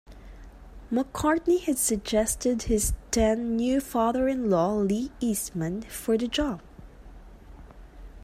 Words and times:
McCartney 0.91 1.61
had 1.61 1.77
suggested 1.77 2.63
his 2.63 2.93
then 3.11 3.55
new 3.55 3.79
father-in-law 3.79 4.77
Lee 4.77 5.11
Eastman 5.19 5.83
for 5.83 6.17
the 6.17 6.27
job. 6.27 6.63